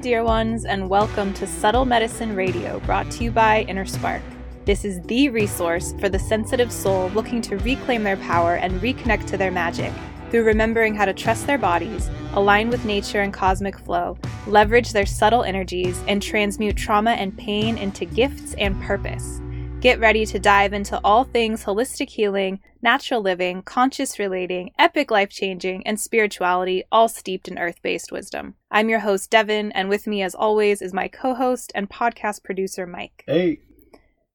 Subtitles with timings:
[0.00, 4.22] dear ones, and welcome to Subtle Medicine Radio, brought to you by Inner Spark.
[4.64, 9.26] This is the resource for the sensitive soul looking to reclaim their power and reconnect
[9.26, 9.92] to their magic
[10.30, 14.16] through remembering how to trust their bodies, align with nature and cosmic flow,
[14.46, 19.40] leverage their subtle energies, and transmute trauma and pain into gifts and purpose.
[19.80, 25.30] Get ready to dive into all things holistic healing, natural living, conscious relating, epic life
[25.30, 28.56] changing, and spirituality, all steeped in earth based wisdom.
[28.72, 32.42] I'm your host, Devin, and with me, as always, is my co host and podcast
[32.42, 33.22] producer, Mike.
[33.24, 33.60] Hey.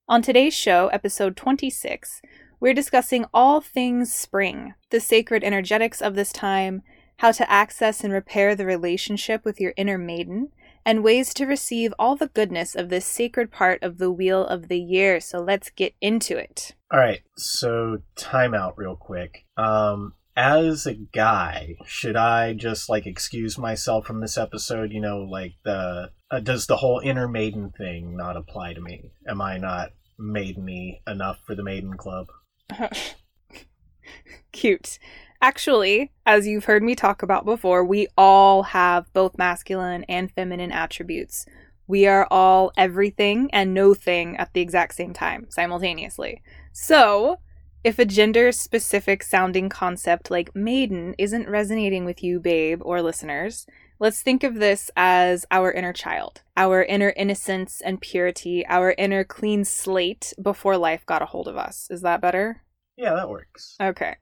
[0.08, 2.22] On today's show, episode 26,
[2.62, 6.84] we're discussing all things spring, the sacred energetics of this time,
[7.18, 10.54] how to access and repair the relationship with your inner maiden,
[10.86, 14.68] and ways to receive all the goodness of this sacred part of the wheel of
[14.68, 15.20] the year.
[15.20, 16.76] So let's get into it.
[16.92, 17.22] All right.
[17.36, 19.46] So, time out real quick.
[19.58, 24.92] Um, as a guy, should I just like excuse myself from this episode?
[24.92, 29.12] You know, like the uh, does the whole inner maiden thing not apply to me?
[29.28, 32.28] Am I not maideny enough for the maiden club?
[34.52, 34.98] Cute.
[35.44, 40.72] Actually, as you've heard me talk about before, we all have both masculine and feminine
[40.72, 41.46] attributes.
[41.86, 46.42] We are all everything and no thing at the exact same time, simultaneously.
[46.72, 47.40] So,
[47.84, 53.68] if a gender specific sounding concept like maiden isn't resonating with you, babe, or listeners,
[54.00, 59.26] let's think of this as our inner child, our inner innocence and purity, our inner
[59.26, 61.90] clean slate before life got a hold of us.
[61.90, 62.62] Is that better?
[62.96, 63.76] Yeah, that works.
[63.82, 64.16] Okay.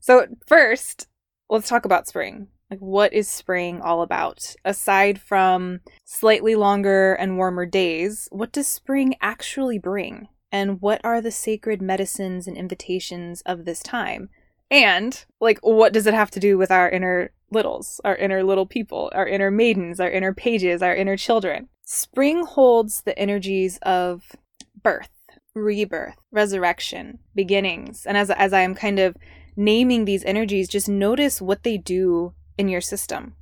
[0.00, 1.08] So, first,
[1.50, 2.48] let's talk about spring.
[2.70, 4.54] Like, what is spring all about?
[4.64, 10.28] Aside from slightly longer and warmer days, what does spring actually bring?
[10.50, 14.30] And what are the sacred medicines and invitations of this time?
[14.70, 18.66] And, like, what does it have to do with our inner littles, our inner little
[18.66, 21.68] people, our inner maidens, our inner pages, our inner children?
[21.82, 24.36] Spring holds the energies of
[24.80, 25.10] birth,
[25.54, 28.06] rebirth, resurrection, beginnings.
[28.06, 29.16] And as, as I am kind of
[29.56, 33.36] naming these energies, just notice what they do in your system.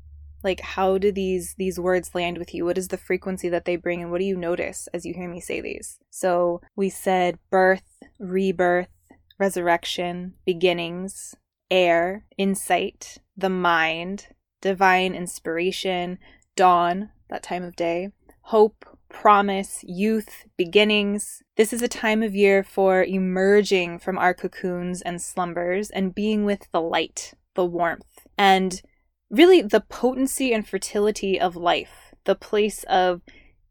[0.45, 2.65] Like how do these these words land with you?
[2.65, 5.29] What is the frequency that they bring and what do you notice as you hear
[5.29, 5.99] me say these?
[6.11, 8.89] So we said birth, rebirth,
[9.39, 11.35] resurrection, beginnings,
[11.71, 14.29] air, insight, the mind,
[14.61, 16.19] divine inspiration,
[16.57, 18.11] dawn, that time of day,
[18.43, 21.43] hope, promise, youth, beginnings.
[21.57, 26.45] This is a time of year for emerging from our cocoons and slumbers and being
[26.45, 28.81] with the light, the warmth, and
[29.31, 33.23] really the potency and fertility of life, the place of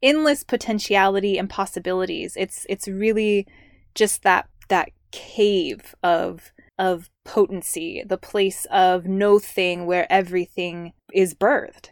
[0.01, 2.35] endless potentiality and possibilities.
[2.37, 3.47] It's it's really
[3.95, 11.33] just that that cave of of potency, the place of no thing where everything is
[11.33, 11.89] birthed.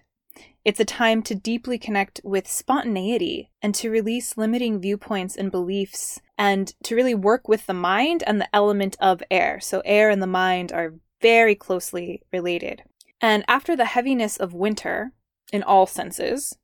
[0.65, 6.19] It's a time to deeply connect with spontaneity and to release limiting viewpoints and beliefs
[6.39, 9.59] and to really work with the mind and the element of air.
[9.59, 12.81] So, air and the mind are very closely related.
[13.21, 15.11] And after the heaviness of winter,
[15.53, 16.57] in all senses,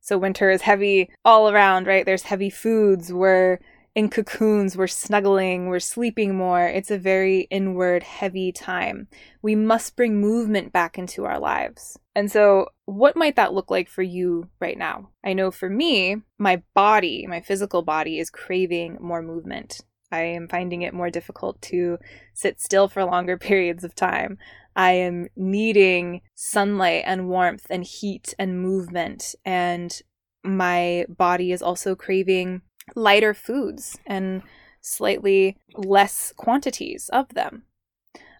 [0.00, 2.06] so winter is heavy all around, right?
[2.06, 3.12] There's heavy foods.
[3.12, 3.58] We're
[3.96, 6.62] in cocoons, we're snuggling, we're sleeping more.
[6.62, 9.08] It's a very inward, heavy time.
[9.42, 11.98] We must bring movement back into our lives.
[12.16, 15.10] And so, what might that look like for you right now?
[15.22, 19.82] I know for me, my body, my physical body, is craving more movement.
[20.10, 21.98] I am finding it more difficult to
[22.32, 24.38] sit still for longer periods of time.
[24.74, 29.34] I am needing sunlight and warmth and heat and movement.
[29.44, 30.00] And
[30.42, 32.62] my body is also craving
[32.94, 34.42] lighter foods and
[34.80, 37.64] slightly less quantities of them.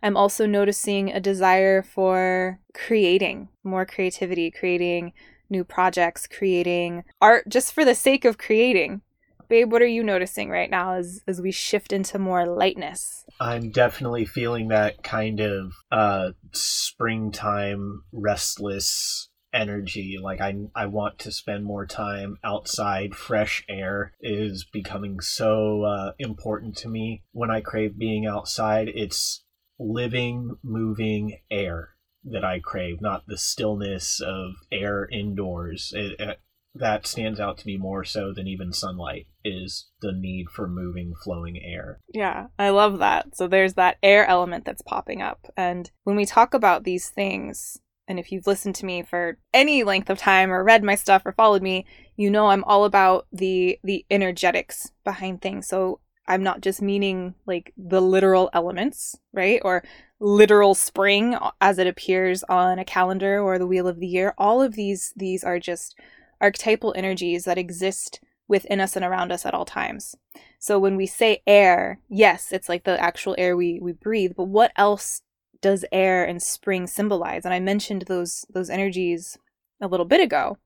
[0.06, 5.12] I'm also noticing a desire for creating more creativity, creating
[5.50, 9.00] new projects, creating art just for the sake of creating.
[9.49, 13.25] Babe, what are you noticing right now as, as we shift into more lightness?
[13.41, 21.33] I'm definitely feeling that kind of uh, springtime restless energy like i i want to
[21.33, 27.60] spend more time outside fresh air is becoming so uh, important to me when i
[27.60, 29.46] crave being outside it's
[29.78, 31.91] living moving air
[32.25, 35.93] that i crave not the stillness of air indoors.
[35.95, 36.41] It, it,
[36.75, 41.15] that stands out to me more so than even sunlight is the need for moving
[41.23, 42.01] flowing air.
[42.13, 43.37] Yeah i love that.
[43.37, 45.47] So there's that air element that's popping up.
[45.57, 47.78] And when we talk about these things
[48.09, 51.23] and if you've listened to me for any length of time or read my stuff
[51.25, 51.87] or followed me,
[52.17, 55.69] you know I'm all about the the energetics behind things.
[55.69, 59.61] So I'm not just meaning like the literal elements, right?
[59.65, 59.84] Or
[60.19, 64.34] literal spring uh, as it appears on a calendar or the wheel of the year.
[64.39, 65.99] All of these these are just
[66.41, 70.15] archetypal energies that exist within us and around us at all times.
[70.59, 74.45] So when we say air, yes, it's like the actual air we we breathe, but
[74.45, 75.23] what else
[75.61, 77.45] does air and spring symbolize?
[77.45, 79.39] And I mentioned those those energies
[79.81, 80.59] a little bit ago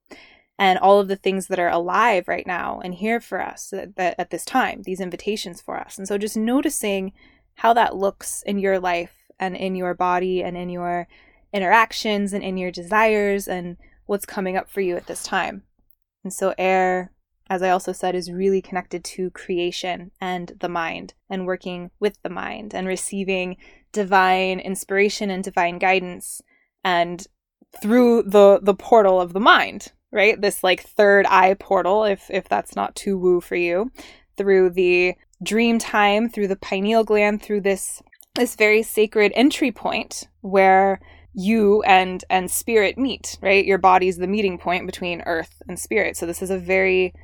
[0.60, 4.14] and all of the things that are alive right now and here for us that,
[4.18, 5.98] at this time, these invitations for us.
[5.98, 7.12] And so just noticing
[7.54, 11.08] how that looks in your life and in your body and in your
[11.52, 13.76] interactions and in your desires and
[14.06, 15.64] what's coming up for you at this time.
[16.22, 17.10] And so air
[17.50, 22.16] as I also said, is really connected to creation and the mind and working with
[22.22, 23.56] the mind and receiving
[23.90, 26.40] divine inspiration and divine guidance
[26.84, 27.26] and
[27.82, 30.40] through the the portal of the mind right?
[30.40, 33.90] This like third eye portal if if that's not too woo for you
[34.36, 38.02] through the dream time through the pineal gland through this
[38.34, 41.00] this very sacred entry point where
[41.32, 43.64] you and and spirit meet right?
[43.64, 46.16] Your body's the meeting point between earth and spirit.
[46.16, 47.14] So this is a very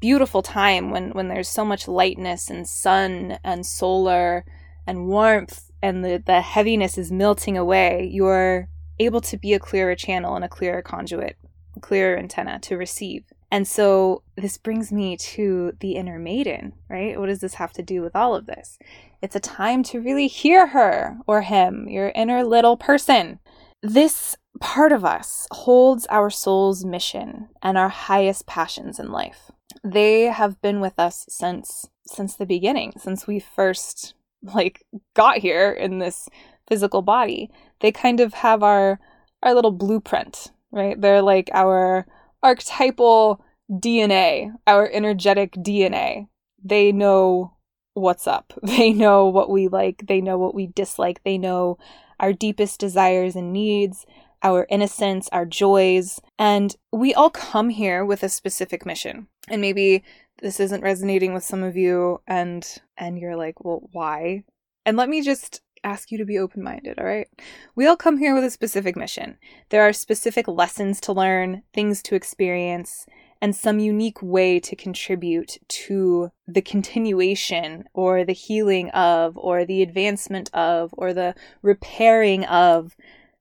[0.00, 4.44] beautiful time when when there's so much lightness and sun and solar
[4.86, 8.08] and warmth and the the heaviness is melting away.
[8.12, 11.36] You're able to be a clearer channel and a clearer conduit
[11.82, 13.24] clearer antenna to receive.
[13.50, 17.18] And so this brings me to the inner maiden right?
[17.18, 18.78] What does this have to do with all of this?
[19.20, 23.40] It's a time to really hear her or him your inner little person.
[23.82, 29.50] This part of us holds our soul's mission and our highest passions in life.
[29.84, 35.70] They have been with us since since the beginning, since we first like got here
[35.70, 36.28] in this
[36.68, 37.50] physical body.
[37.80, 39.00] They kind of have our
[39.42, 41.00] our little blueprint, right?
[41.00, 42.06] They're like our
[42.42, 46.28] archetypal DNA, our energetic DNA.
[46.64, 47.54] They know
[47.94, 48.52] what's up.
[48.62, 51.78] They know what we like, they know what we dislike, they know
[52.18, 54.06] our deepest desires and needs,
[54.42, 59.28] our innocence, our joys, and we all come here with a specific mission.
[59.48, 60.04] And maybe
[60.40, 62.66] this isn't resonating with some of you and
[62.96, 64.44] and you're like, "Well, why?"
[64.84, 67.28] And let me just ask you to be open-minded, all right?
[67.74, 69.38] We all come here with a specific mission.
[69.70, 73.06] There are specific lessons to learn, things to experience,
[73.40, 79.82] and some unique way to contribute to the continuation or the healing of or the
[79.82, 82.94] advancement of or the repairing of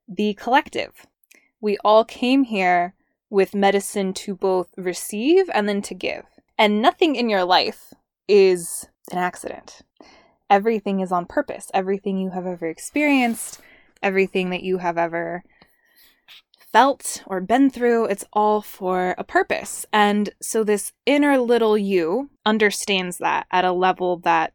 [0.08, 1.06] the collective.
[1.62, 2.96] We all came here
[3.30, 6.26] with medicine to both receive and then to give.
[6.58, 7.94] And nothing in your life
[8.28, 9.82] is an accident.
[10.52, 11.72] Everything is on purpose.
[11.74, 13.62] Everything you have ever experienced,
[14.04, 15.44] everything that you have ever
[16.72, 19.86] felt or been through, it's all for a purpose.
[19.94, 24.54] And so this inner little you understands that at a level that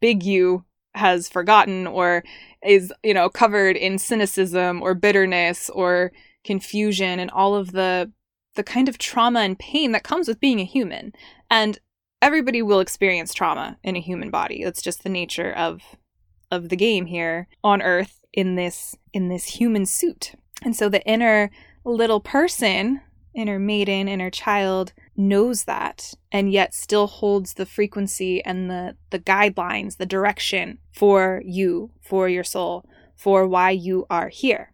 [0.00, 0.64] big you
[0.94, 2.24] has forgotten or
[2.64, 6.10] is, you know, covered in cynicism or bitterness or
[6.42, 8.10] confusion and all of the
[8.54, 11.12] the kind of trauma and pain that comes with being a human.
[11.48, 11.78] And
[12.22, 14.64] everybody will experience trauma in a human body.
[14.64, 15.82] That's just the nature of
[16.50, 20.32] of the game here on earth in this in this human suit.
[20.62, 21.50] And so the inner
[21.84, 23.00] little person,
[23.34, 29.18] inner maiden, inner child knows that and yet still holds the frequency and the the
[29.18, 32.84] guidelines, the direction for you, for your soul,
[33.16, 34.72] for why you are here.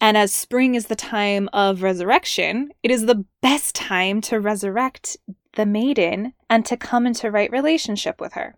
[0.00, 5.16] And as spring is the time of resurrection, it is the best time to resurrect
[5.54, 8.56] the maiden and to come into right relationship with her.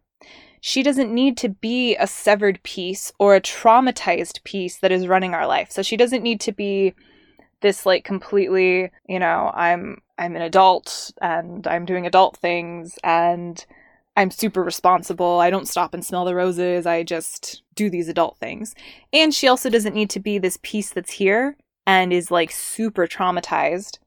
[0.60, 5.34] She doesn't need to be a severed piece or a traumatized piece that is running
[5.34, 5.70] our life.
[5.70, 6.94] So she doesn't need to be
[7.60, 13.64] this like completely, you know, I'm I'm an adult and I'm doing adult things and
[14.16, 15.40] I'm super responsible.
[15.40, 16.86] I don't stop and smell the roses.
[16.86, 18.74] I just do these adult things.
[19.12, 23.06] And she also doesn't need to be this piece that's here and is like super
[23.06, 23.98] traumatized.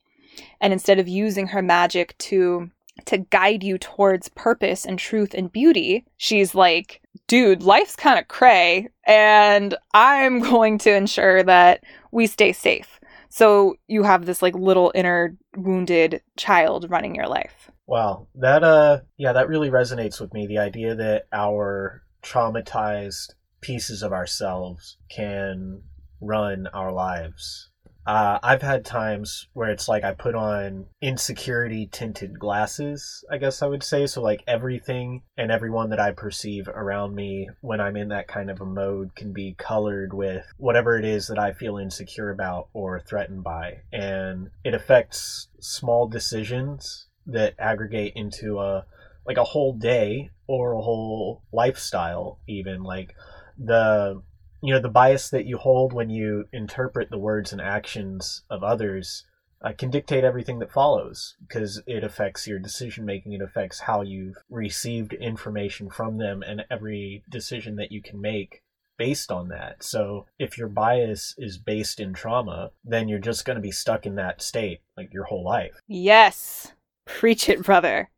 [0.60, 2.72] And instead of using her magic to
[3.06, 8.28] to guide you towards purpose and truth and beauty, she's like, dude, life's kind of
[8.28, 13.00] cray and I'm going to ensure that we stay safe.
[13.30, 17.70] So you have this like little inner wounded child running your life.
[17.86, 18.28] Wow.
[18.36, 20.48] That uh yeah, that really resonates with me.
[20.48, 25.84] The idea that our traumatized pieces of ourselves can
[26.22, 27.70] run our lives
[28.06, 33.62] uh, I've had times where it's like I put on insecurity tinted glasses, I guess
[33.62, 34.08] I would say.
[34.08, 38.50] So, like, everything and everyone that I perceive around me when I'm in that kind
[38.50, 42.70] of a mode can be colored with whatever it is that I feel insecure about
[42.74, 43.82] or threatened by.
[43.92, 48.86] And it affects small decisions that aggregate into a
[49.26, 53.14] like a whole day or a whole lifestyle even like
[53.60, 54.20] the
[54.62, 58.64] you know the bias that you hold when you interpret the words and actions of
[58.64, 59.26] others
[59.62, 64.02] uh, can dictate everything that follows because it affects your decision making it affects how
[64.02, 68.62] you've received information from them and every decision that you can make
[68.98, 73.56] based on that so if your bias is based in trauma then you're just going
[73.56, 76.74] to be stuck in that state like your whole life Yes.
[77.10, 78.10] Preach it, brother.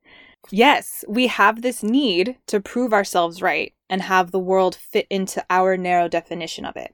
[0.50, 5.46] Yes, we have this need to prove ourselves right and have the world fit into
[5.50, 6.94] our narrow definition of it.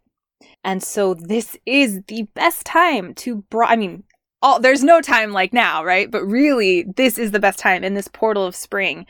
[0.63, 4.04] And so this is the best time to bro- I mean,
[4.42, 6.10] all there's no time like now, right?
[6.12, 9.06] But really, this is the best time in this portal of spring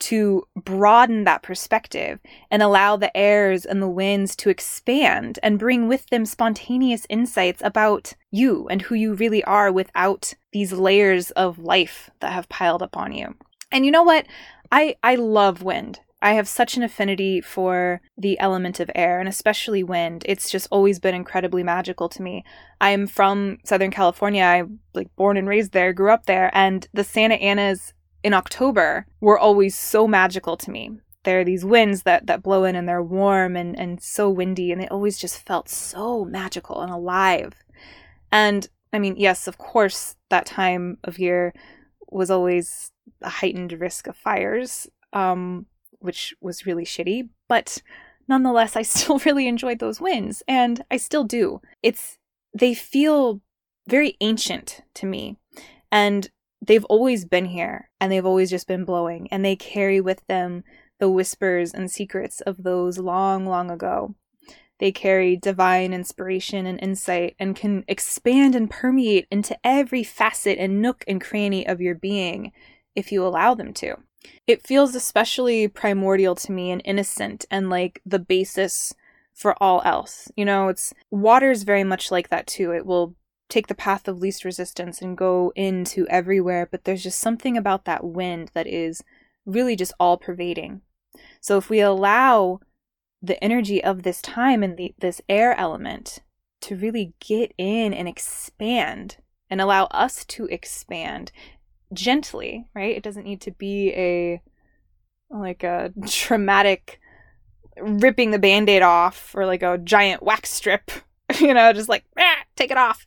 [0.00, 2.18] to broaden that perspective
[2.50, 7.60] and allow the airs and the winds to expand and bring with them spontaneous insights
[7.62, 12.82] about you and who you really are without these layers of life that have piled
[12.82, 13.34] up on you.
[13.72, 14.26] And you know what?
[14.72, 16.00] I I love wind.
[16.22, 20.22] I have such an affinity for the element of air and especially wind.
[20.28, 22.44] It's just always been incredibly magical to me.
[22.80, 24.42] I'm from Southern California.
[24.44, 29.06] I like born and raised there, grew up there, and the Santa Anas in October
[29.20, 30.90] were always so magical to me.
[31.24, 34.72] There are these winds that, that blow in and they're warm and, and so windy,
[34.72, 37.54] and they always just felt so magical and alive.
[38.30, 41.54] And I mean, yes, of course, that time of year
[42.10, 42.90] was always
[43.22, 45.66] a heightened risk of fires, um,
[45.98, 47.28] which was really shitty.
[47.48, 47.82] But
[48.28, 51.60] nonetheless, I still really enjoyed those winds, and I still do.
[51.82, 52.18] It's
[52.52, 53.40] they feel
[53.88, 55.38] very ancient to me,
[55.90, 56.28] and
[56.64, 60.64] they've always been here, and they've always just been blowing, and they carry with them
[60.98, 64.14] the whispers and secrets of those long, long ago.
[64.78, 70.80] They carry divine inspiration and insight and can expand and permeate into every facet and
[70.80, 72.52] nook and cranny of your being
[72.94, 73.96] if you allow them to.
[74.46, 78.94] It feels especially primordial to me and innocent and like the basis
[79.32, 80.30] for all else.
[80.36, 82.72] You know, it's water's very much like that too.
[82.72, 83.14] It will
[83.48, 87.84] take the path of least resistance and go into everywhere, but there's just something about
[87.84, 89.02] that wind that is
[89.46, 90.82] really just all pervading.
[91.40, 92.60] So if we allow
[93.22, 96.20] the energy of this time and the, this air element
[96.62, 99.16] to really get in and expand
[99.48, 101.32] and allow us to expand
[101.92, 102.96] gently, right?
[102.96, 104.42] It doesn't need to be a
[105.30, 107.00] like a traumatic
[107.80, 110.90] ripping the band-aid off or like a giant wax strip,
[111.40, 113.06] you know, just like ah, take it off.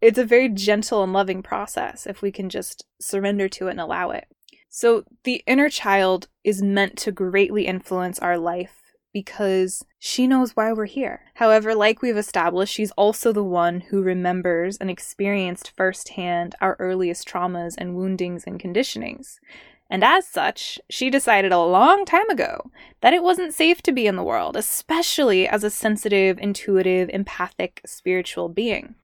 [0.00, 3.80] It's a very gentle and loving process if we can just surrender to it and
[3.80, 4.26] allow it.
[4.68, 8.87] So the inner child is meant to greatly influence our life
[9.18, 11.22] because she knows why we're here.
[11.34, 17.26] However, like we've established, she's also the one who remembers and experienced firsthand our earliest
[17.26, 19.40] traumas and woundings and conditionings.
[19.90, 22.70] And as such, she decided a long time ago
[23.00, 27.80] that it wasn't safe to be in the world, especially as a sensitive, intuitive, empathic,
[27.84, 28.94] spiritual being.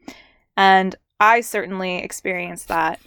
[0.56, 3.00] And I certainly experienced that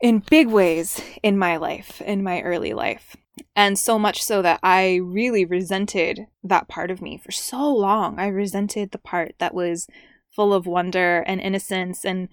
[0.00, 3.16] in big ways in my life, in my early life.
[3.58, 8.20] And so much so that I really resented that part of me for so long.
[8.20, 9.88] I resented the part that was
[10.30, 12.28] full of wonder and innocence and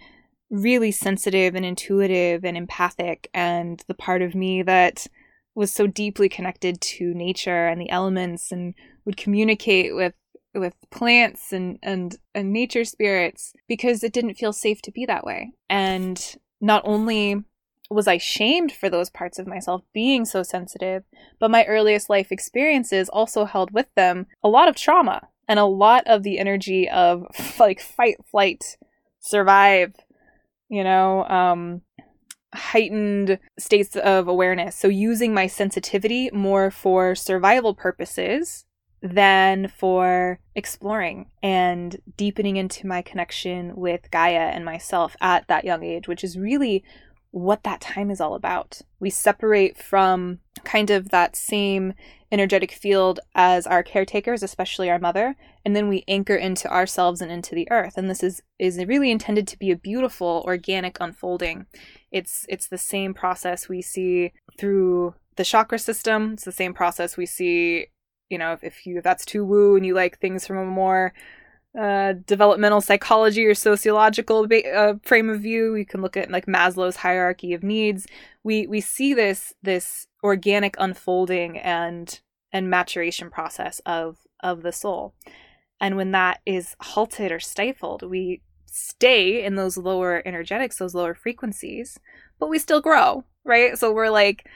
[0.51, 5.07] really sensitive and intuitive and empathic, and the part of me that
[5.55, 10.13] was so deeply connected to nature and the elements and would communicate with
[10.53, 15.25] with plants and and and nature spirits because it didn't feel safe to be that
[15.25, 15.53] way.
[15.71, 17.43] And not only
[17.89, 21.03] was I shamed for those parts of myself being so sensitive,
[21.39, 25.65] but my earliest life experiences also held with them a lot of trauma and a
[25.65, 27.25] lot of the energy of
[27.59, 28.77] like fight, flight,
[29.19, 29.93] survive,
[30.69, 31.81] you know, um,
[32.53, 34.75] heightened states of awareness.
[34.75, 38.65] So using my sensitivity more for survival purposes
[39.01, 45.83] than for exploring and deepening into my connection with Gaia and myself at that young
[45.83, 46.83] age, which is really
[47.35, 48.81] what that time is all about.
[49.01, 51.93] We separate from kind of that same
[52.31, 57.29] energetic field as our caretakers, especially our mother, and then we anchor into ourselves and
[57.29, 57.97] into the earth.
[57.97, 61.65] And this is is really intended to be a beautiful organic unfolding.
[62.09, 66.35] It's it's the same process we see through the chakra system.
[66.35, 67.87] It's the same process we see,
[68.29, 70.65] you know, if, if you if that's too woo and you like things from a
[70.65, 71.13] more
[71.79, 75.75] uh, developmental psychology or sociological ba- uh, frame of view.
[75.75, 78.07] You can look at like Maslow's hierarchy of needs.
[78.43, 82.19] We we see this this organic unfolding and
[82.53, 85.13] and maturation process of of the soul.
[85.81, 91.13] And when that is halted or stifled, we stay in those lower energetics, those lower
[91.13, 91.99] frequencies,
[92.39, 93.77] but we still grow, right?
[93.77, 94.47] So we're like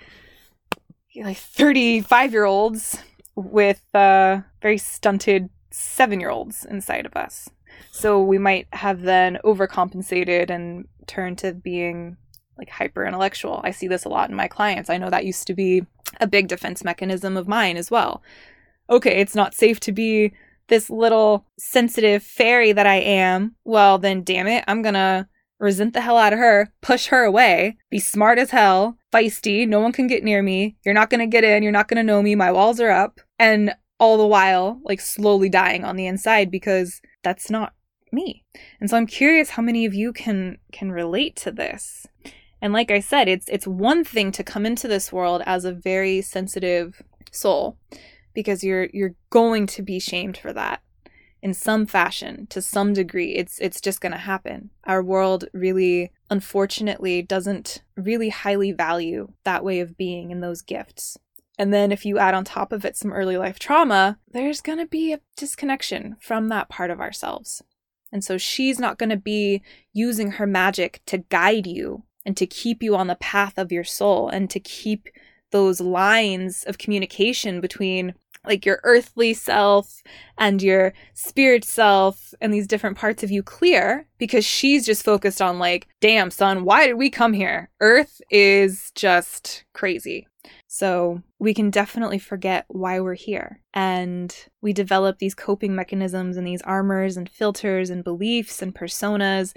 [1.15, 3.01] like 35 year olds
[3.35, 7.49] with uh, very stunted seven year olds inside of us.
[7.91, 12.17] So we might have then overcompensated and turned to being
[12.57, 13.61] like hyper intellectual.
[13.63, 14.89] I see this a lot in my clients.
[14.89, 15.85] I know that used to be
[16.19, 18.21] a big defense mechanism of mine as well.
[18.89, 20.33] Okay, it's not safe to be
[20.67, 23.55] this little sensitive fairy that I am.
[23.63, 25.27] Well, then damn it, I'm gonna
[25.59, 29.79] resent the hell out of her, push her away, be smart as hell, feisty, no
[29.79, 32.33] one can get near me, you're not gonna get in, you're not gonna know me,
[32.35, 37.01] my walls are up, and all the while, like slowly dying on the inside because
[37.23, 37.73] that's not
[38.11, 38.43] me.
[38.79, 42.07] And so I'm curious how many of you can can relate to this.
[42.61, 45.73] And like I said, it's it's one thing to come into this world as a
[45.73, 47.01] very sensitive
[47.31, 47.77] soul
[48.33, 50.81] because you're you're going to be shamed for that
[51.41, 56.11] in some fashion to some degree it's it's just going to happen our world really
[56.29, 61.17] unfortunately doesn't really highly value that way of being and those gifts
[61.59, 64.79] and then if you add on top of it some early life trauma there's going
[64.79, 67.61] to be a disconnection from that part of ourselves.
[68.11, 69.61] And so she's not going to be
[69.93, 73.83] using her magic to guide you and to keep you on the path of your
[73.83, 75.09] soul and to keep
[75.51, 78.13] those lines of communication between
[78.45, 80.01] like your earthly self
[80.37, 85.41] and your spirit self and these different parts of you clear because she's just focused
[85.41, 87.69] on like damn son why did we come here?
[87.79, 90.27] Earth is just crazy
[90.71, 96.45] so we can definitely forget why we're here and we develop these coping mechanisms and
[96.45, 99.55] these armors and filters and beliefs and personas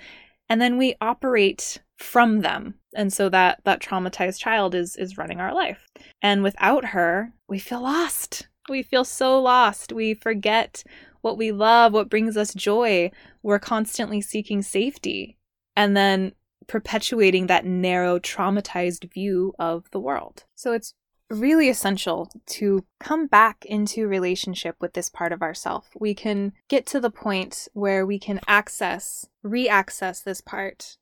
[0.49, 5.39] and then we operate from them and so that that traumatized child is is running
[5.39, 5.87] our life
[6.23, 9.93] and without her we feel lost we feel so lost.
[9.93, 10.85] We forget
[11.21, 13.11] what we love, what brings us joy.
[13.43, 15.39] We're constantly seeking safety
[15.77, 16.33] and then
[16.69, 20.45] perpetuating that narrow, traumatized view of the world.
[20.55, 20.95] So it's
[21.33, 25.89] really essential to come back into relationship with this part of ourself.
[25.99, 30.97] We can get to the point where we can access, re-access this part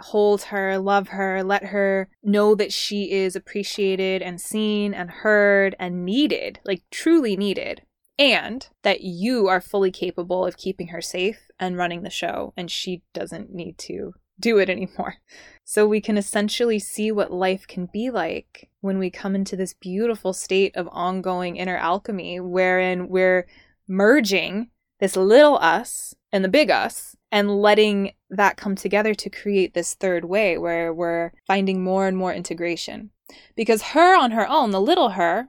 [0.00, 5.74] hold her, love her, let her know that she is appreciated and seen and heard
[5.78, 7.82] and needed, like truly needed,
[8.18, 12.70] and that you are fully capable of keeping her safe and running the show, and
[12.70, 15.16] she doesn't need to do it anymore.
[15.64, 19.74] So we can essentially see what life can be like when we come into this
[19.74, 23.46] beautiful state of ongoing inner alchemy, wherein we're
[23.86, 29.74] merging this little us and the big us and letting that come together to create
[29.74, 33.10] this third way where we're finding more and more integration.
[33.54, 35.48] Because her on her own, the little her,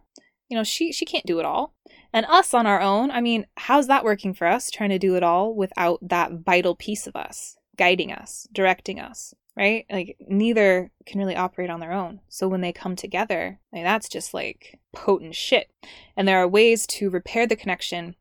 [0.50, 1.76] you know, she she can't do it all.
[2.12, 5.16] And us on our own, I mean, how's that working for us trying to do
[5.16, 9.86] it all without that vital piece of us guiding us, directing us, right?
[9.90, 12.20] Like neither can really operate on their own.
[12.28, 15.72] So when they come together, like that's just like potent shit.
[16.16, 18.16] And there are ways to repair the connection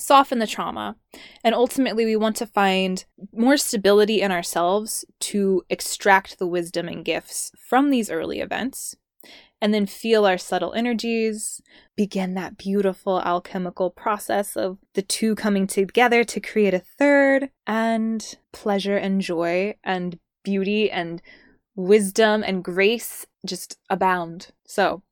[0.00, 0.96] soften the trauma.
[1.42, 7.04] And ultimately, we want to find more stability in ourselves to extract the wisdom and
[7.04, 8.96] gifts from these early events.
[9.60, 11.60] And then feel our subtle energies,
[11.96, 18.36] begin that beautiful alchemical process of the two coming together to create a third, and
[18.52, 21.20] pleasure and joy and beauty and
[21.74, 24.48] wisdom and grace just abound.
[24.66, 25.02] So,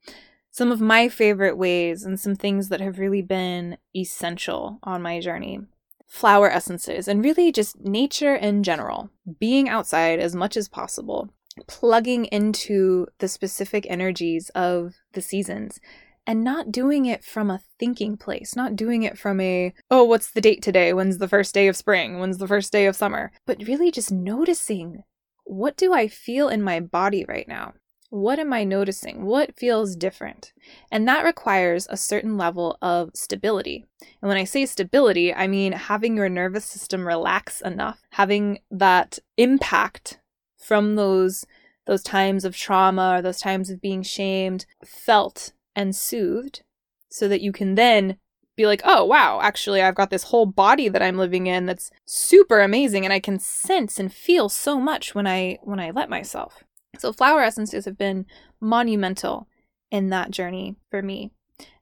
[0.51, 5.21] some of my favorite ways and some things that have really been essential on my
[5.21, 5.61] journey.
[6.07, 11.29] Flower essences and really just nature in general, being outside as much as possible,
[11.66, 15.81] plugging into the specific energies of the seasons
[16.27, 20.31] and not doing it from a thinking place, not doing it from a, oh, what's
[20.31, 20.92] the date today?
[20.92, 22.19] When's the first day of spring?
[22.19, 23.31] When's the first day of summer?
[23.47, 25.05] But really just noticing
[25.45, 27.75] what do I feel in my body right now?
[28.11, 29.25] What am I noticing?
[29.25, 30.53] What feels different?
[30.90, 33.85] And that requires a certain level of stability.
[34.01, 39.19] And when I say stability, I mean having your nervous system relax enough, having that
[39.37, 40.19] impact
[40.67, 41.47] from those
[41.87, 46.63] those times of trauma or those times of being shamed felt and soothed
[47.09, 48.17] so that you can then
[48.57, 51.91] be like, "Oh, wow, actually I've got this whole body that I'm living in that's
[52.05, 56.11] super amazing and I can sense and feel so much when I when I let
[56.11, 56.65] myself."
[56.99, 58.27] So, flower essences have been
[58.61, 59.47] monumental
[59.91, 61.31] in that journey for me.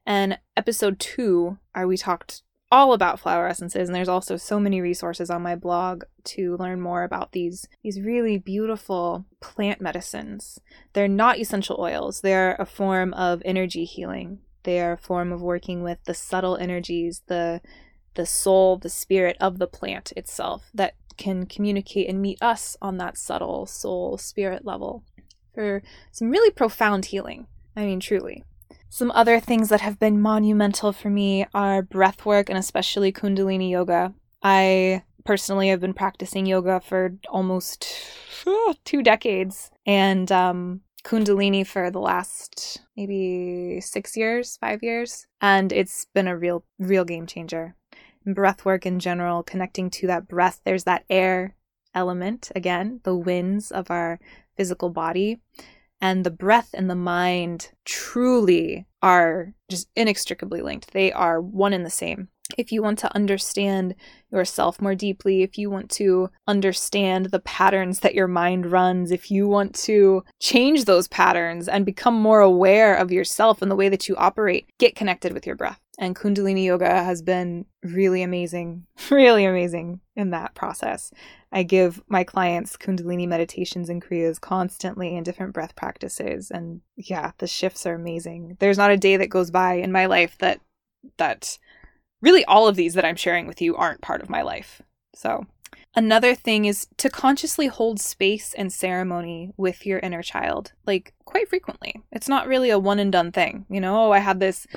[0.05, 2.43] And episode two, I, we talked
[2.75, 6.81] all about flower essences, and there's also so many resources on my blog to learn
[6.81, 10.59] more about these these really beautiful plant medicines.
[10.91, 14.39] They're not essential oils; they're a form of energy healing.
[14.63, 17.61] They are a form of working with the subtle energies, the
[18.15, 22.97] the soul, the spirit of the plant itself that can communicate and meet us on
[22.97, 25.01] that subtle soul spirit level
[25.53, 27.47] for some really profound healing.
[27.73, 28.43] I mean, truly.
[28.89, 33.69] Some other things that have been monumental for me are breath work and especially Kundalini
[33.69, 34.13] yoga.
[34.41, 37.87] I personally have been practicing yoga for almost
[38.85, 45.27] two decades and um, Kundalini for the last maybe six years, five years.
[45.41, 47.75] And it's been a real, real game changer.
[48.25, 51.55] breath work in general, connecting to that breath, there's that air
[51.93, 54.19] element again, the winds of our
[54.57, 55.39] physical body.
[56.01, 60.91] And the breath and the mind truly are just inextricably linked.
[60.93, 63.95] They are one and the same if you want to understand
[64.31, 69.31] yourself more deeply, if you want to understand the patterns that your mind runs, if
[69.31, 73.89] you want to change those patterns and become more aware of yourself and the way
[73.89, 75.79] that you operate, get connected with your breath.
[75.97, 81.11] And Kundalini Yoga has been really amazing, really amazing in that process.
[81.51, 86.51] I give my clients Kundalini meditations and Kriyas constantly and different breath practices.
[86.51, 88.57] And yeah, the shifts are amazing.
[88.59, 90.59] There's not a day that goes by in my life that
[91.17, 91.57] that
[92.21, 94.81] really all of these that I'm sharing with you aren't part of my life.
[95.15, 95.45] So,
[95.95, 101.47] another thing is to consciously hold space and ceremony with your inner child, like quite
[101.47, 102.03] frequently.
[102.11, 103.65] It's not really a one and done thing.
[103.69, 104.67] You know, oh, I had this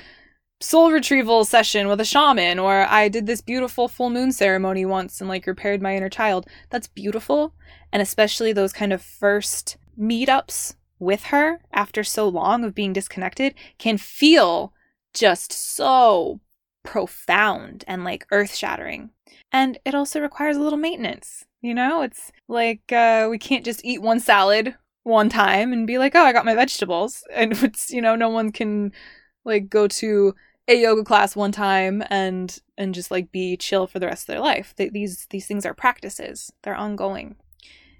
[0.61, 5.21] soul retrieval session with a shaman, or I did this beautiful full moon ceremony once
[5.21, 6.47] and like repaired my inner child.
[6.69, 7.53] That's beautiful.
[7.91, 13.55] And especially those kind of first meetups with her after so long of being disconnected
[13.77, 14.73] can feel
[15.13, 16.41] just so
[16.83, 19.11] profound and like earth shattering.
[19.51, 21.45] And it also requires a little maintenance.
[21.61, 25.97] You know, it's like uh, we can't just eat one salad one time and be
[25.97, 27.23] like, oh, I got my vegetables.
[27.33, 28.91] And it's, you know, no one can
[29.45, 30.35] like go to
[30.69, 34.27] a yoga class one time and and just like be chill for the rest of
[34.27, 34.73] their life.
[34.77, 36.53] They, these these things are practices.
[36.61, 37.35] They're ongoing.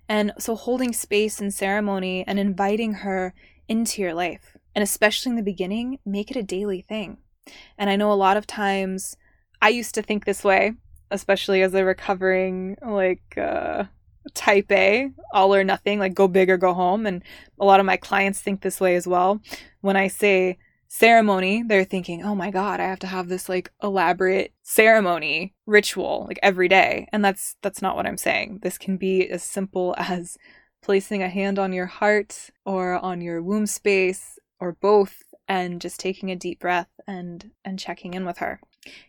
[0.07, 3.33] And so holding space and ceremony and inviting her
[3.67, 7.17] into your life, and especially in the beginning, make it a daily thing.
[7.77, 9.17] And I know a lot of times
[9.61, 10.73] I used to think this way,
[11.11, 13.85] especially as a recovering like uh
[14.35, 17.07] type A, all or nothing, like go big or go home.
[17.07, 17.23] And
[17.59, 19.41] a lot of my clients think this way as well.
[19.81, 23.71] When I say ceremony, they're thinking, oh my God, I have to have this like
[23.81, 27.07] elaborate ceremony ritual like every day.
[27.13, 28.59] And that's that's not what I'm saying.
[28.63, 30.37] This can be as simple as
[30.81, 35.99] placing a hand on your heart or on your womb space or both and just
[35.99, 38.59] taking a deep breath and and checking in with her.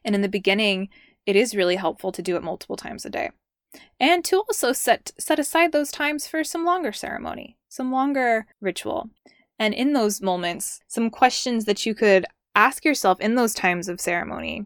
[0.05, 0.91] And in the beginning,
[1.27, 3.31] it is really helpful to do it multiple times a day.
[3.99, 9.09] And to also set set aside those times for some longer ceremony, some longer ritual.
[9.61, 12.25] And in those moments, some questions that you could
[12.57, 14.65] ask yourself in those times of ceremony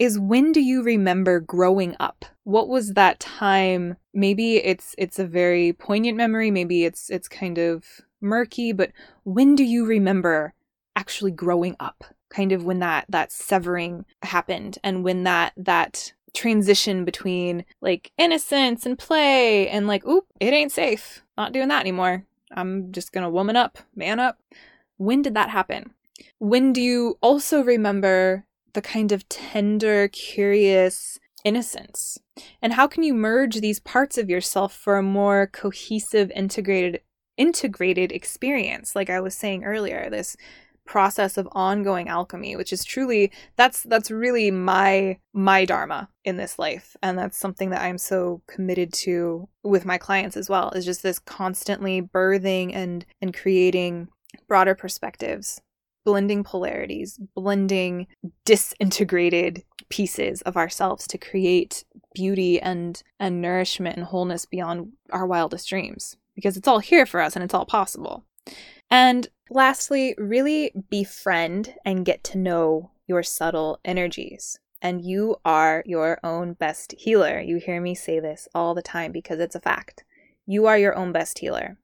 [0.00, 2.24] is when do you remember growing up?
[2.44, 3.96] What was that time?
[4.14, 7.84] Maybe it's it's a very poignant memory maybe it's it's kind of
[8.20, 8.90] murky but
[9.22, 10.54] when do you remember
[10.96, 12.02] actually growing up?
[12.30, 18.86] Kind of when that that severing happened and when that that transition between like innocence
[18.86, 21.22] and play and like oop it ain't safe.
[21.36, 24.38] Not doing that anymore i'm just gonna woman up man up.
[24.96, 25.92] When did that happen?
[26.38, 32.18] When do you also remember the kind of tender curious innocence?
[32.60, 37.00] And how can you merge these parts of yourself for a more cohesive integrated
[37.38, 38.94] integrated experience?
[38.94, 40.36] Like i was saying earlier this
[40.90, 46.58] process of ongoing alchemy which is truly that's that's really my my dharma in this
[46.58, 46.96] life.
[47.02, 51.02] And that's something that i'm so committed to with my clients as well is just
[51.02, 54.08] this constantly birthing and and creating
[54.48, 55.60] broader perspectives
[56.04, 58.06] blending polarities blending
[58.44, 65.68] disintegrated pieces of ourselves to create beauty and and nourishment and wholeness beyond our wildest
[65.68, 66.16] dreams.
[66.34, 68.24] Because it's all here for us and it's all possible.
[68.90, 74.58] And lastly, really befriend and get to know your subtle energies.
[74.80, 77.40] And you are your own best healer.
[77.40, 80.04] You hear me say this all the time because it's a fact.
[80.46, 81.76] You are your own best healer.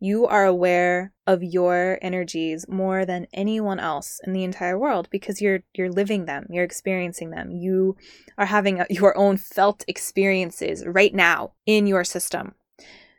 [0.00, 5.42] You are aware of your energies more than anyone else in the entire world because
[5.42, 7.50] you're you're living them, you're experiencing them.
[7.50, 7.96] You
[8.38, 12.54] are having your own felt experiences right now in your system.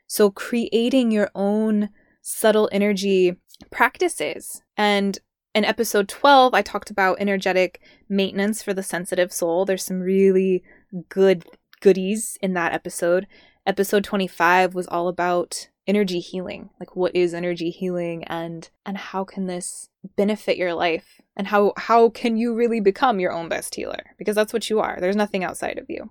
[0.07, 1.89] So creating your own
[2.21, 3.37] subtle energy
[3.69, 4.61] practices.
[4.77, 5.19] And
[5.53, 9.65] in episode 12, I talked about energetic maintenance for the sensitive soul.
[9.65, 10.63] There's some really
[11.09, 11.45] good
[11.81, 13.27] goodies in that episode.
[13.65, 16.69] Episode 25 was all about energy healing.
[16.79, 21.19] Like what is energy healing and and how can this benefit your life?
[21.35, 24.15] And how how can you really become your own best healer?
[24.17, 24.97] Because that's what you are.
[24.99, 26.09] There's nothing outside of you.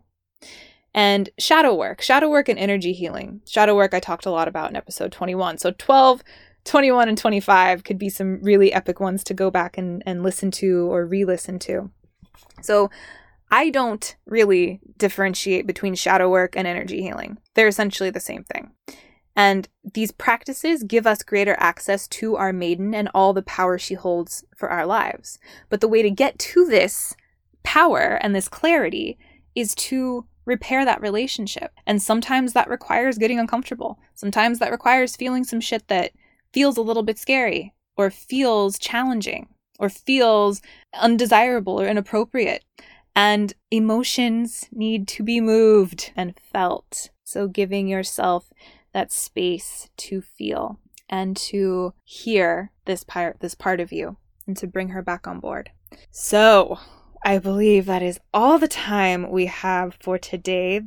[0.93, 3.43] And shadow work, shadow work and energy healing.
[3.47, 5.59] Shadow work I talked a lot about in episode 21.
[5.59, 6.23] So 12
[6.71, 10.53] 21 and 25 could be some really epic ones to go back and, and listen
[10.53, 11.91] to or re listen to.
[12.63, 12.91] So
[13.51, 18.71] I don't really differentiate between shadow work and energy healing, they're essentially the same thing.
[19.35, 23.95] And these practices give us greater access to our maiden and all the power she
[23.95, 25.41] holds for our lives.
[25.71, 27.17] But the way to get to this
[27.65, 29.19] power and this clarity
[29.57, 31.73] is to repair that relationship.
[31.85, 33.99] And sometimes that requires getting uncomfortable.
[34.15, 36.13] Sometimes that requires feeling some shit that
[36.53, 40.61] feels a little bit scary or feels challenging or feels
[40.95, 42.65] undesirable or inappropriate.
[43.15, 47.11] And emotions need to be moved and felt.
[47.25, 48.53] So giving yourself
[48.93, 54.67] that space to feel and to hear this part this part of you and to
[54.67, 55.71] bring her back on board.
[56.11, 56.79] So,
[57.25, 60.83] I believe that is all the time we have for today.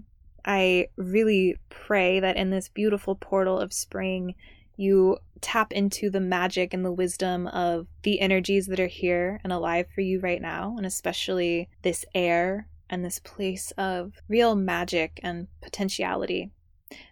[0.45, 4.35] I really pray that in this beautiful portal of spring,
[4.75, 9.51] you tap into the magic and the wisdom of the energies that are here and
[9.51, 15.19] alive for you right now, and especially this air and this place of real magic
[15.23, 16.51] and potentiality.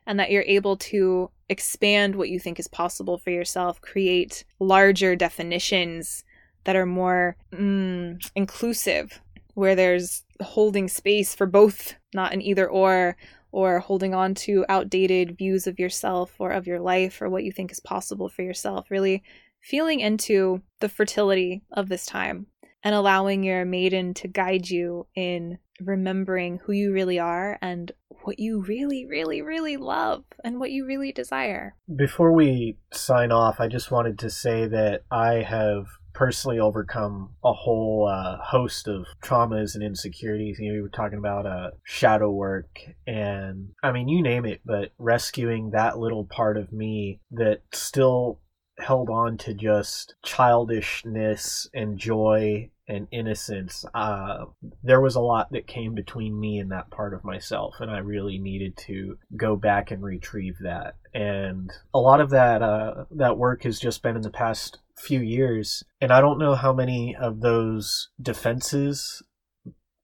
[0.05, 5.15] And that you're able to expand what you think is possible for yourself, create larger
[5.15, 6.23] definitions
[6.63, 9.21] that are more mm, inclusive,
[9.55, 13.17] where there's holding space for both, not an either or,
[13.51, 17.51] or holding on to outdated views of yourself or of your life or what you
[17.51, 18.89] think is possible for yourself.
[18.89, 19.23] Really
[19.61, 22.47] feeling into the fertility of this time
[22.83, 27.91] and allowing your maiden to guide you in remembering who you really are and
[28.23, 31.75] what you really, really, really love and what you really desire.
[31.93, 37.53] Before we sign off, I just wanted to say that I have personally overcome a
[37.53, 40.57] whole uh, host of traumas and insecurities.
[40.59, 44.61] You know, we were talking about uh, shadow work, and I mean, you name it,
[44.65, 48.39] but rescuing that little part of me that still
[48.79, 53.85] held on to just childishness and joy and innocence.
[53.93, 54.45] Uh,
[54.83, 57.99] there was a lot that came between me and that part of myself, and I
[57.99, 60.95] really needed to go back and retrieve that.
[61.13, 65.19] And a lot of that uh, that work has just been in the past few
[65.19, 69.23] years, and I don't know how many of those defenses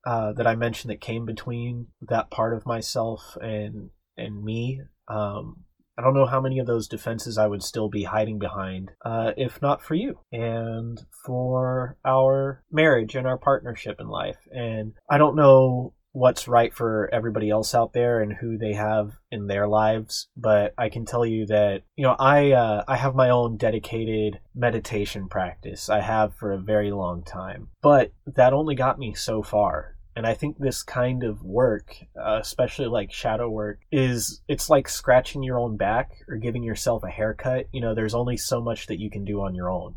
[0.05, 4.81] uh, that I mentioned that came between that part of myself and and me.
[5.07, 5.65] Um,
[5.97, 9.31] I don't know how many of those defenses I would still be hiding behind uh,
[9.35, 14.47] if not for you and for our marriage and our partnership in life.
[14.51, 19.11] And I don't know what's right for everybody else out there and who they have
[19.29, 23.13] in their lives but i can tell you that you know i uh, i have
[23.13, 28.73] my own dedicated meditation practice i have for a very long time but that only
[28.73, 33.47] got me so far and I think this kind of work, uh, especially like shadow
[33.47, 37.67] work, is it's like scratching your own back or giving yourself a haircut.
[37.71, 39.93] You know, there's only so much that you can do on your own.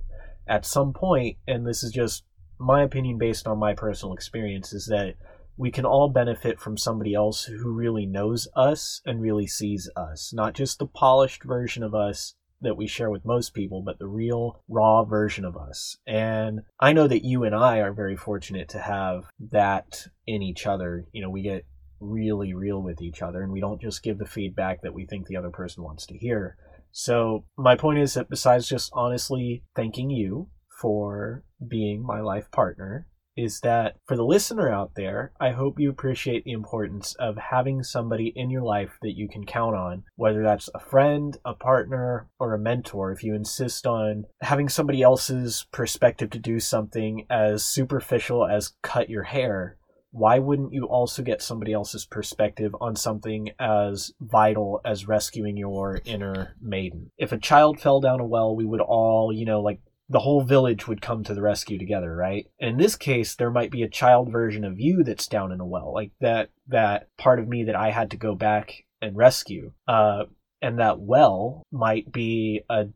[0.47, 2.25] At some point, and this is just
[2.59, 5.15] my opinion based on my personal experience, is that
[5.57, 10.35] we can all benefit from somebody else who really knows us and really sees us,
[10.35, 14.07] not just the polished version of us that we share with most people, but the
[14.07, 15.97] real raw version of us.
[16.07, 20.67] And I know that you and I are very fortunate to have that in each
[20.67, 21.07] other.
[21.13, 21.65] You know, we get
[22.01, 25.27] really real with each other and we don't just give the feedback that we think
[25.27, 26.57] the other person wants to hear.
[26.93, 30.49] So, my point is that besides just honestly thanking you
[30.81, 35.91] for being my life partner, is that for the listener out there, I hope you
[35.91, 40.43] appreciate the importance of having somebody in your life that you can count on, whether
[40.43, 43.13] that's a friend, a partner, or a mentor.
[43.13, 49.09] If you insist on having somebody else's perspective to do something as superficial as cut
[49.09, 49.77] your hair,
[50.13, 56.01] why wouldn't you also get somebody else's perspective on something as vital as rescuing your
[56.05, 57.11] inner maiden?
[57.17, 60.43] If a child fell down a well, we would all, you know, like the whole
[60.43, 62.47] village would come to the rescue together, right?
[62.59, 65.67] In this case, there might be a child version of you that's down in a
[65.67, 69.73] well, like that that part of me that I had to go back and rescue.
[69.87, 70.25] Uh,
[70.61, 72.89] and that well might be a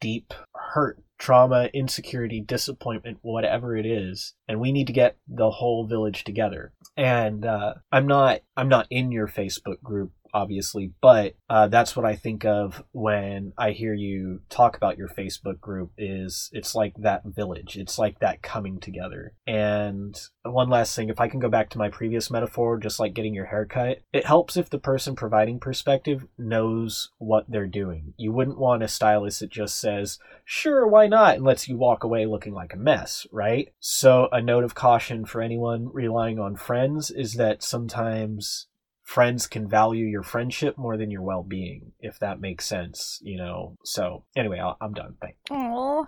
[0.00, 5.86] deep hurt, trauma, insecurity, disappointment, whatever it is, and we need to get the whole
[5.86, 6.72] village together.
[6.96, 12.04] And uh, I'm not I'm not in your Facebook group obviously, but uh, that's what
[12.04, 15.92] I think of when I hear you talk about your Facebook group.
[15.96, 19.32] Is it's like that village, it's like that coming together.
[19.46, 23.14] And one last thing, if I can go back to my previous metaphor, just like
[23.14, 28.12] getting your hair cut, it helps if the person providing perspective knows what they're doing.
[28.18, 32.04] You wouldn't want a stylist that just says, "Sure, why not," and lets you walk
[32.04, 33.72] away looking like a mess, right?
[33.80, 38.66] So a note of caution for anyone relying on friends is that sometimes
[39.06, 43.76] friends can value your friendship more than your well-being if that makes sense you know?
[43.84, 45.14] So anyway i am done.
[45.20, 46.06] Thank oh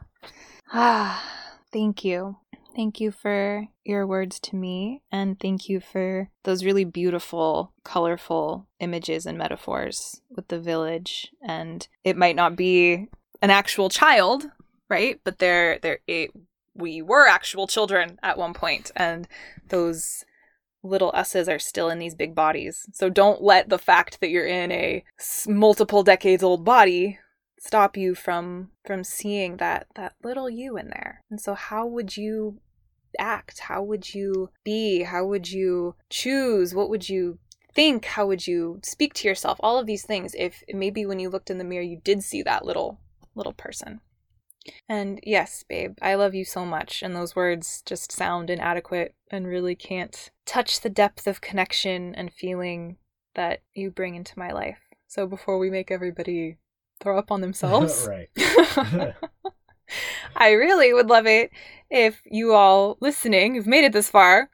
[0.72, 1.22] ah
[1.72, 2.36] thank you.
[2.76, 8.68] Thank you for your words to me and thank you for those really beautiful colorful
[8.78, 11.32] images and metaphors with the village.
[11.42, 13.08] And it might not be
[13.42, 14.46] an actual child
[14.88, 15.20] right?
[15.24, 16.30] But they're they're it,
[16.74, 19.26] we were actual children at one point and
[19.68, 20.24] those
[20.82, 22.86] little us's are still in these big bodies.
[22.92, 25.04] So don't let the fact that you're in a
[25.46, 27.18] multiple decades old body
[27.58, 31.24] stop you from from seeing that that little you in there.
[31.30, 32.60] And so how would you
[33.18, 33.60] act?
[33.60, 35.02] How would you be?
[35.02, 36.74] How would you choose?
[36.74, 37.38] What would you
[37.74, 38.04] think?
[38.04, 39.58] How would you speak to yourself?
[39.60, 42.42] All of these things if maybe when you looked in the mirror you did see
[42.42, 43.00] that little
[43.34, 44.00] little person.
[44.88, 47.02] And yes, babe, I love you so much.
[47.02, 52.32] And those words just sound inadequate and really can't touch the depth of connection and
[52.32, 52.96] feeling
[53.34, 54.80] that you bring into my life.
[55.06, 56.58] So before we make everybody
[57.00, 58.08] throw up on themselves.
[60.36, 61.50] I really would love it
[61.90, 64.50] if you all listening, who've made it this far,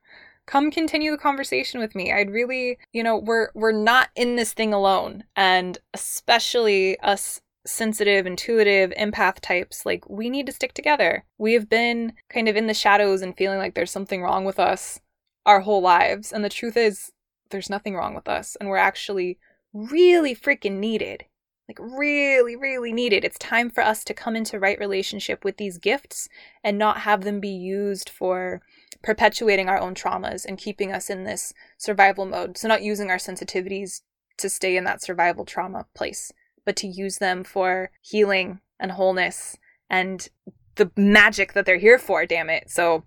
[0.46, 2.12] come continue the conversation with me.
[2.12, 8.26] I'd really, you know, we're we're not in this thing alone, and especially us sensitive,
[8.26, 11.24] intuitive, empath types, like we need to stick together.
[11.38, 14.58] We have been kind of in the shadows and feeling like there's something wrong with
[14.58, 15.00] us
[15.46, 16.32] our whole lives.
[16.32, 17.12] And the truth is,
[17.50, 18.56] there's nothing wrong with us.
[18.56, 19.38] And we're actually
[19.72, 21.24] really freaking needed.
[21.68, 23.24] Like, really, really needed.
[23.24, 26.28] It's time for us to come into right relationship with these gifts
[26.62, 28.60] and not have them be used for
[29.02, 32.58] perpetuating our own traumas and keeping us in this survival mode.
[32.58, 34.02] So, not using our sensitivities
[34.36, 36.32] to stay in that survival trauma place
[36.64, 39.56] but to use them for healing and wholeness
[39.90, 40.28] and
[40.76, 42.70] the magic that they're here for, damn it.
[42.70, 43.04] So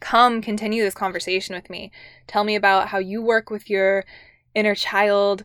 [0.00, 1.90] come continue this conversation with me.
[2.26, 4.04] Tell me about how you work with your
[4.54, 5.44] inner child,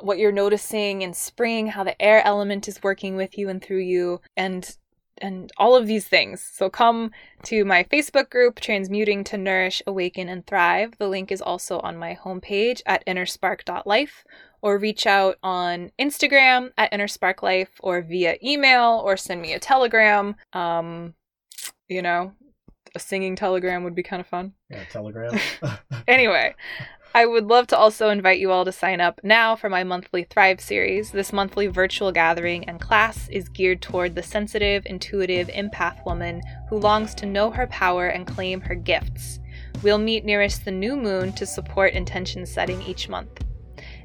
[0.00, 3.80] what you're noticing in spring, how the air element is working with you and through
[3.80, 4.76] you, and
[5.18, 6.40] and all of these things.
[6.40, 7.12] So come
[7.44, 10.98] to my Facebook group, Transmuting to Nourish, Awaken, and Thrive.
[10.98, 14.24] The link is also on my homepage at innerspark.life
[14.64, 20.34] or reach out on Instagram at innersparklife or via email or send me a telegram.
[20.54, 21.12] Um,
[21.86, 22.32] you know,
[22.94, 24.54] a singing telegram would be kind of fun.
[24.70, 25.38] Yeah, telegram.
[26.08, 26.54] anyway,
[27.14, 30.24] I would love to also invite you all to sign up now for my monthly
[30.24, 31.10] Thrive series.
[31.10, 36.78] This monthly virtual gathering and class is geared toward the sensitive, intuitive empath woman who
[36.78, 39.40] longs to know her power and claim her gifts.
[39.82, 43.44] We'll meet nearest the new moon to support intention setting each month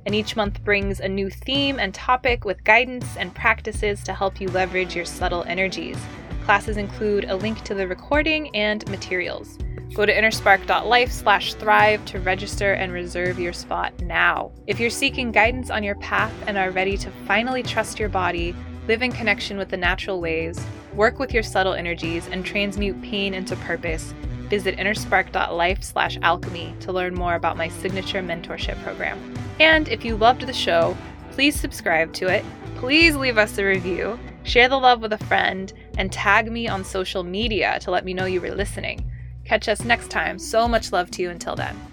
[0.06, 4.40] and each month brings a new theme and topic with guidance and practices to help
[4.40, 5.98] you leverage your subtle energies.
[6.46, 9.58] Classes include a link to the recording and materials.
[9.94, 14.52] Go to innerspark.life slash thrive to register and reserve your spot now.
[14.68, 18.56] If you're seeking guidance on your path and are ready to finally trust your body,
[18.88, 23.34] live in connection with the natural ways, work with your subtle energies, and transmute pain
[23.34, 24.14] into purpose,
[24.50, 29.34] visit innerspark.life slash alchemy to learn more about my signature mentorship program.
[29.60, 30.98] And if you loved the show,
[31.32, 32.44] please subscribe to it,
[32.76, 36.84] please leave us a review, share the love with a friend, and tag me on
[36.84, 39.10] social media to let me know you were listening.
[39.46, 40.38] Catch us next time.
[40.40, 41.89] So much love to you until then.